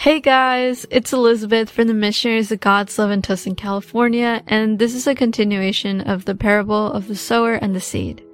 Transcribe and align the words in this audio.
Hey 0.00 0.18
guys, 0.18 0.86
it's 0.90 1.12
Elizabeth 1.12 1.68
from 1.68 1.86
the 1.86 1.92
Missionaries 1.92 2.50
of 2.50 2.60
God's 2.60 2.98
Love 2.98 3.10
in 3.10 3.20
Tucson, 3.20 3.54
California, 3.54 4.42
and 4.46 4.78
this 4.78 4.94
is 4.94 5.06
a 5.06 5.14
continuation 5.14 6.00
of 6.00 6.24
the 6.24 6.34
parable 6.34 6.90
of 6.90 7.06
the 7.06 7.14
sower 7.14 7.52
and 7.52 7.76
the 7.76 7.82
seed. 7.82 8.24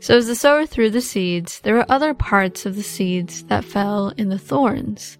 So 0.00 0.16
as 0.16 0.26
the 0.26 0.34
sower 0.34 0.66
threw 0.66 0.90
the 0.90 1.00
seeds, 1.00 1.60
there 1.60 1.76
were 1.76 1.86
other 1.88 2.12
parts 2.12 2.66
of 2.66 2.74
the 2.74 2.82
seeds 2.82 3.44
that 3.44 3.64
fell 3.64 4.14
in 4.16 4.30
the 4.30 4.38
thorns. 4.38 5.16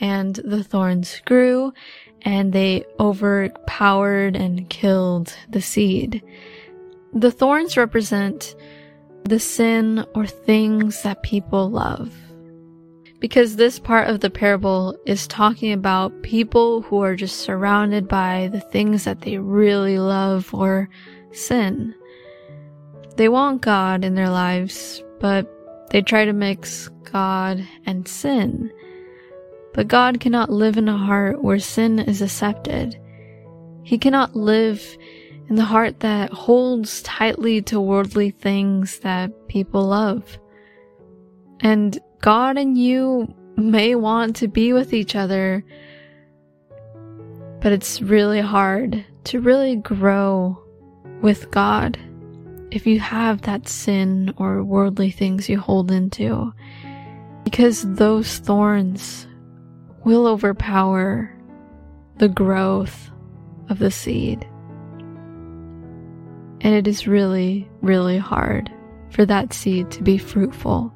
And 0.00 0.36
the 0.36 0.64
thorns 0.64 1.20
grew, 1.26 1.74
and 2.22 2.54
they 2.54 2.86
overpowered 2.98 4.36
and 4.36 4.70
killed 4.70 5.36
the 5.50 5.60
seed. 5.60 6.22
The 7.12 7.30
thorns 7.30 7.76
represent 7.76 8.56
the 9.24 9.38
sin 9.38 10.02
or 10.14 10.26
things 10.26 11.02
that 11.02 11.22
people 11.22 11.68
love 11.68 12.10
because 13.20 13.56
this 13.56 13.78
part 13.78 14.08
of 14.08 14.20
the 14.20 14.30
parable 14.30 14.96
is 15.06 15.26
talking 15.26 15.72
about 15.72 16.22
people 16.22 16.80
who 16.82 17.02
are 17.02 17.14
just 17.14 17.40
surrounded 17.40 18.08
by 18.08 18.48
the 18.50 18.60
things 18.60 19.04
that 19.04 19.20
they 19.20 19.36
really 19.36 19.98
love 19.98 20.52
or 20.54 20.88
sin. 21.30 21.94
They 23.16 23.28
want 23.28 23.60
God 23.60 24.04
in 24.04 24.14
their 24.14 24.30
lives, 24.30 25.04
but 25.20 25.46
they 25.90 26.00
try 26.00 26.24
to 26.24 26.32
mix 26.32 26.88
God 27.04 27.66
and 27.84 28.08
sin. 28.08 28.72
But 29.74 29.88
God 29.88 30.18
cannot 30.20 30.50
live 30.50 30.78
in 30.78 30.88
a 30.88 30.96
heart 30.96 31.42
where 31.42 31.58
sin 31.58 31.98
is 31.98 32.22
accepted. 32.22 32.98
He 33.82 33.98
cannot 33.98 34.34
live 34.34 34.96
in 35.48 35.56
the 35.56 35.64
heart 35.64 36.00
that 36.00 36.32
holds 36.32 37.02
tightly 37.02 37.60
to 37.62 37.80
worldly 37.80 38.30
things 38.30 39.00
that 39.00 39.48
people 39.48 39.88
love. 39.88 40.38
And 41.60 41.98
God 42.20 42.58
and 42.58 42.76
you 42.76 43.34
may 43.56 43.94
want 43.94 44.36
to 44.36 44.48
be 44.48 44.72
with 44.72 44.92
each 44.92 45.16
other, 45.16 45.64
but 47.60 47.72
it's 47.72 48.02
really 48.02 48.40
hard 48.40 49.04
to 49.24 49.40
really 49.40 49.76
grow 49.76 50.62
with 51.22 51.50
God 51.50 51.98
if 52.70 52.86
you 52.86 53.00
have 53.00 53.42
that 53.42 53.68
sin 53.68 54.32
or 54.36 54.62
worldly 54.62 55.10
things 55.10 55.48
you 55.48 55.58
hold 55.58 55.90
into, 55.90 56.52
because 57.44 57.82
those 57.94 58.38
thorns 58.38 59.26
will 60.04 60.26
overpower 60.26 61.34
the 62.18 62.28
growth 62.28 63.10
of 63.68 63.78
the 63.78 63.90
seed. 63.90 64.46
And 66.62 66.74
it 66.74 66.86
is 66.86 67.06
really, 67.06 67.68
really 67.80 68.18
hard 68.18 68.70
for 69.10 69.24
that 69.26 69.52
seed 69.52 69.90
to 69.92 70.02
be 70.02 70.18
fruitful. 70.18 70.94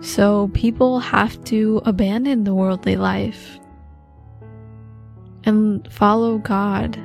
So 0.00 0.48
people 0.54 0.98
have 0.98 1.42
to 1.44 1.82
abandon 1.84 2.44
the 2.44 2.54
worldly 2.54 2.96
life 2.96 3.58
and 5.44 5.90
follow 5.92 6.38
God 6.38 6.96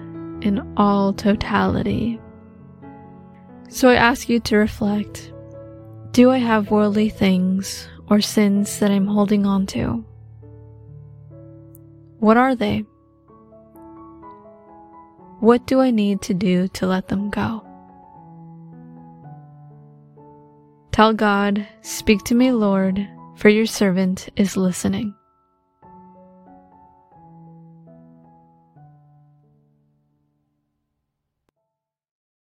in 0.42 0.62
all 0.78 1.14
totality. 1.14 2.20
So 3.68 3.90
I 3.90 3.96
ask 3.96 4.30
you 4.30 4.40
to 4.42 4.58
reflect 4.58 5.34
Do 6.12 6.32
I 6.32 6.38
have 6.38 6.72
worldly 6.72 7.10
things 7.10 7.90
or 8.08 8.22
sins 8.22 8.80
that 8.80 8.92
I'm 8.92 9.08
holding 9.08 9.46
on 9.46 9.66
to? 9.68 10.06
What 12.20 12.38
are 12.38 12.56
they? 12.56 12.86
What 15.42 15.68
do 15.68 15.82
I 15.82 15.92
need 15.92 16.22
to 16.24 16.34
do 16.34 16.70
to 16.70 16.88
let 16.88 17.10
them 17.10 17.30
go? 17.30 17.62
Tell 20.96 21.12
God, 21.12 21.68
Speak 21.82 22.24
to 22.24 22.36
me, 22.36 22.54
Lord, 22.54 23.06
for 23.36 23.50
your 23.50 23.66
servant 23.66 24.30
is 24.38 24.56
listening. 24.56 25.14